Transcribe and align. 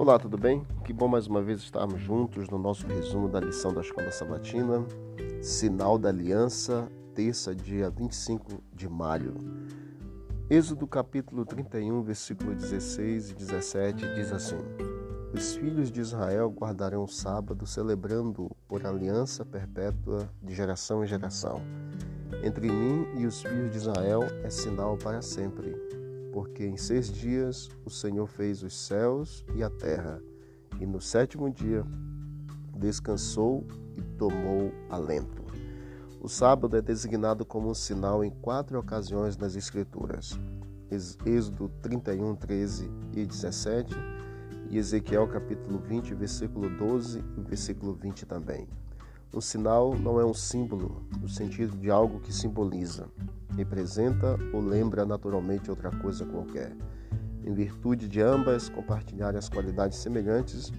Olá, 0.00 0.18
tudo 0.18 0.38
bem? 0.38 0.66
Que 0.82 0.94
bom 0.94 1.06
mais 1.06 1.26
uma 1.26 1.42
vez 1.42 1.60
estarmos 1.60 2.00
juntos 2.00 2.48
no 2.48 2.58
nosso 2.58 2.86
resumo 2.86 3.28
da 3.28 3.38
lição 3.38 3.70
da 3.70 3.82
Escola 3.82 4.10
Sabatina, 4.10 4.82
Sinal 5.42 5.98
da 5.98 6.08
Aliança, 6.08 6.90
terça, 7.14 7.54
dia 7.54 7.90
25 7.90 8.62
de 8.72 8.88
maio. 8.88 9.34
Êxodo 10.48 10.86
capítulo 10.86 11.44
31, 11.44 12.00
versículo 12.00 12.54
16 12.54 13.32
e 13.32 13.34
17 13.34 14.14
diz 14.14 14.32
assim: 14.32 14.56
Os 15.34 15.54
filhos 15.56 15.92
de 15.92 16.00
Israel 16.00 16.48
guardarão 16.48 17.04
o 17.04 17.06
sábado, 17.06 17.66
celebrando 17.66 18.50
por 18.66 18.86
aliança 18.86 19.44
perpétua 19.44 20.30
de 20.42 20.54
geração 20.54 21.04
em 21.04 21.06
geração. 21.06 21.60
Entre 22.42 22.72
mim 22.72 23.06
e 23.18 23.26
os 23.26 23.42
filhos 23.42 23.70
de 23.70 23.76
Israel 23.76 24.22
é 24.42 24.48
sinal 24.48 24.96
para 24.96 25.20
sempre 25.20 25.89
porque 26.32 26.64
em 26.64 26.76
seis 26.76 27.12
dias 27.12 27.68
o 27.84 27.90
Senhor 27.90 28.26
fez 28.26 28.62
os 28.62 28.76
céus 28.76 29.44
e 29.54 29.62
a 29.62 29.70
terra, 29.70 30.22
e 30.80 30.86
no 30.86 31.00
sétimo 31.00 31.50
dia 31.50 31.84
descansou 32.76 33.66
e 33.96 34.02
tomou 34.16 34.72
alento. 34.88 35.44
O 36.20 36.28
sábado 36.28 36.76
é 36.76 36.82
designado 36.82 37.44
como 37.44 37.70
um 37.70 37.74
sinal 37.74 38.24
em 38.24 38.30
quatro 38.30 38.78
ocasiões 38.78 39.36
nas 39.36 39.56
Escrituras: 39.56 40.38
Êxodo 41.24 41.70
31, 41.82 42.34
13 42.36 42.90
e 43.14 43.24
17, 43.24 43.94
e 44.70 44.78
Ezequiel 44.78 45.26
capítulo 45.28 45.78
20, 45.78 46.14
versículo 46.14 46.68
12 46.68 47.24
e 47.36 47.40
versículo 47.40 47.94
20 47.94 48.26
também. 48.26 48.68
Um 49.32 49.40
sinal 49.40 49.96
não 49.96 50.20
é 50.20 50.24
um 50.24 50.34
símbolo 50.34 51.04
no 51.20 51.28
sentido 51.28 51.76
de 51.76 51.90
algo 51.90 52.20
que 52.20 52.32
simboliza, 52.32 53.08
representa 53.56 54.38
ou 54.52 54.60
lembra 54.60 55.04
naturalmente 55.04 55.70
outra 55.70 55.90
coisa 55.90 56.24
qualquer. 56.24 56.76
Em 57.44 57.52
virtude 57.52 58.08
de 58.08 58.20
ambas 58.20 58.68
compartilharem 58.68 59.38
as 59.38 59.48
qualidades 59.48 59.98
semelhantes, 59.98 60.72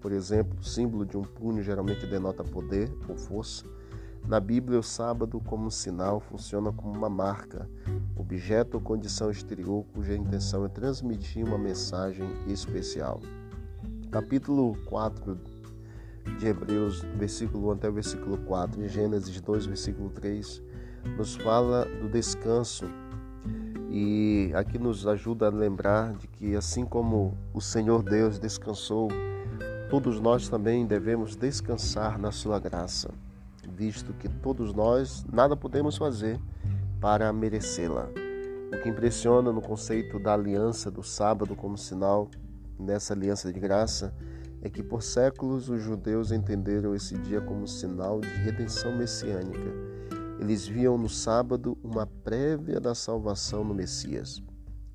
por 0.00 0.12
exemplo, 0.12 0.58
o 0.60 0.64
símbolo 0.64 1.04
de 1.04 1.16
um 1.16 1.22
punho 1.22 1.62
geralmente 1.62 2.06
denota 2.06 2.44
poder 2.44 2.92
ou 3.08 3.16
força. 3.16 3.64
Na 4.26 4.40
Bíblia, 4.40 4.78
o 4.78 4.82
sábado, 4.82 5.40
como 5.40 5.70
sinal, 5.70 6.18
funciona 6.18 6.72
como 6.72 6.94
uma 6.94 7.10
marca, 7.10 7.68
objeto 8.16 8.74
ou 8.74 8.80
condição 8.80 9.30
exterior 9.30 9.84
cuja 9.92 10.14
intenção 10.14 10.64
é 10.64 10.68
transmitir 10.68 11.46
uma 11.46 11.58
mensagem 11.58 12.26
especial. 12.46 13.20
Capítulo 14.10 14.76
4 14.86 15.38
de 16.38 16.46
Hebreus, 16.46 17.02
versículo 17.16 17.68
1 17.68 17.72
até 17.72 17.88
o 17.88 17.92
versículo 17.92 18.38
4, 18.38 18.82
e 18.82 18.88
Gênesis 18.88 19.40
2, 19.40 19.66
versículo 19.66 20.08
3, 20.10 20.62
nos 21.16 21.36
fala 21.36 21.84
do 21.84 22.08
descanso 22.08 22.86
e 23.90 24.50
aqui 24.54 24.78
nos 24.78 25.06
ajuda 25.06 25.46
a 25.46 25.50
lembrar 25.50 26.14
de 26.14 26.26
que 26.26 26.56
assim 26.56 26.84
como 26.84 27.38
o 27.52 27.60
Senhor 27.60 28.02
Deus 28.02 28.38
descansou, 28.38 29.08
todos 29.88 30.18
nós 30.18 30.48
também 30.48 30.84
devemos 30.84 31.36
descansar 31.36 32.18
na 32.18 32.32
sua 32.32 32.58
graça, 32.58 33.10
visto 33.68 34.12
que 34.14 34.28
todos 34.28 34.74
nós 34.74 35.24
nada 35.32 35.56
podemos 35.56 35.96
fazer 35.96 36.40
para 37.00 37.32
merecê-la. 37.32 38.08
O 38.72 38.82
que 38.82 38.88
impressiona 38.88 39.52
no 39.52 39.62
conceito 39.62 40.18
da 40.18 40.34
aliança 40.34 40.90
do 40.90 41.02
sábado 41.02 41.54
como 41.54 41.78
sinal 41.78 42.28
nessa 42.76 43.14
aliança 43.14 43.52
de 43.52 43.60
graça 43.60 44.12
é 44.60 44.68
que 44.68 44.82
por 44.82 45.02
séculos 45.02 45.68
os 45.68 45.80
judeus 45.80 46.32
entenderam 46.32 46.94
esse 46.94 47.16
dia 47.18 47.40
como 47.40 47.68
sinal 47.68 48.20
de 48.20 48.28
redenção 48.28 48.96
messiânica. 48.96 49.70
Eles 50.38 50.66
viam 50.66 50.98
no 50.98 51.08
sábado 51.08 51.76
uma 51.82 52.06
prévia 52.06 52.80
da 52.80 52.94
salvação 52.94 53.64
no 53.64 53.74
Messias. 53.74 54.42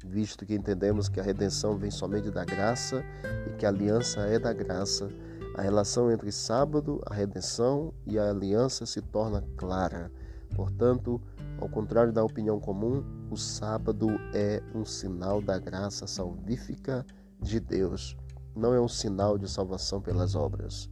Visto 0.06 0.46
que 0.46 0.56
entendemos 0.56 1.10
que 1.10 1.20
a 1.20 1.24
redenção 1.24 1.78
vem 1.78 1.92
somente 1.92 2.30
da 2.32 2.46
graça 2.46 3.04
e 3.48 3.58
que 3.58 3.66
a 3.66 3.70
aliança 3.70 4.22
é 4.22 4.40
da 4.40 4.54
graça, 4.54 5.10
a 5.56 5.62
relação 5.62 6.12
entre 6.12 6.32
sábado, 6.32 7.02
a 7.06 7.14
redenção 7.14 7.94
e 8.06 8.18
a 8.18 8.30
aliança 8.30 8.86
se 8.86 9.02
torna 9.02 9.44
clara. 9.58 10.12
Portanto, 10.56 11.22
ao 11.60 11.68
contrário 11.68 12.14
da 12.14 12.24
opinião 12.24 12.60
comum, 12.60 13.04
o 13.30 13.36
sábado 13.36 14.08
é 14.34 14.62
um 14.74 14.86
sinal 14.86 15.42
da 15.42 15.60
graça 15.60 16.08
salvífica 16.08 17.06
de 17.42 17.60
Deus 17.60 18.18
não 18.60 18.74
é 18.74 18.80
um 18.80 18.88
sinal 18.88 19.38
de 19.38 19.50
salvação 19.50 20.02
pelas 20.02 20.36
obras. 20.36 20.90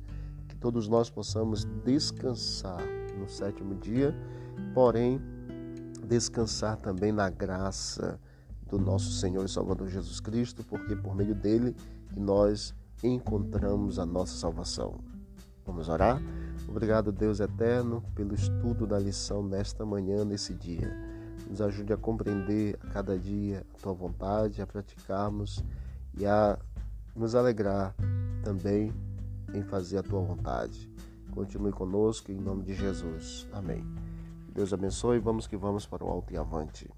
Que 0.48 0.56
todos 0.56 0.88
nós 0.88 1.10
possamos 1.10 1.66
descansar 1.84 2.82
no 3.18 3.28
sétimo 3.28 3.76
dia, 3.76 4.16
porém, 4.74 5.22
descansar 6.06 6.78
também 6.78 7.12
na 7.12 7.30
graça 7.30 8.20
do 8.68 8.78
nosso 8.78 9.12
Senhor 9.14 9.46
e 9.46 9.50
Salvador 9.50 9.88
Jesus 9.88 10.20
Cristo, 10.20 10.64
porque 10.64 10.96
por 10.96 11.16
meio 11.16 11.36
dele 11.36 11.76
que 12.10 12.20
nós 12.20 12.74
encontramos 13.04 14.00
a 14.00 14.06
nossa 14.06 14.36
salvação. 14.36 15.00
Vamos 15.66 15.90
orar? 15.90 16.22
Obrigado, 16.68 17.12
Deus 17.12 17.40
eterno, 17.40 18.04
pelo 18.16 18.34
estudo 18.34 18.88
da 18.88 18.98
lição 18.98 19.44
nesta 19.44 19.86
manhã, 19.86 20.24
nesse 20.24 20.54
dia. 20.54 20.96
Nos 21.50 21.62
ajude 21.62 21.94
a 21.94 21.98
compreender 21.98 22.78
a 22.82 22.88
cada 22.88 23.18
dia 23.18 23.66
a 23.74 23.82
tua 23.82 23.94
vontade, 23.94 24.62
a 24.62 24.68
praticarmos 24.68 25.64
e 26.18 26.26
a 26.26 26.58
nos 27.16 27.36
alegrar 27.36 27.96
também 28.44 28.94
em 29.54 29.62
fazer 29.64 29.98
a 29.98 30.04
tua 30.04 30.22
vontade. 30.22 30.90
Continue 31.38 31.72
conosco 31.72 32.32
em 32.32 32.36
nome 32.36 32.64
de 32.64 32.74
Jesus. 32.74 33.48
Amém. 33.54 33.86
Deus 34.52 34.74
abençoe. 34.74 35.20
Vamos 35.20 35.46
que 35.46 35.56
vamos 35.56 35.86
para 35.86 36.04
o 36.04 36.10
alto 36.10 36.34
e 36.34 36.38
avante. 36.38 36.90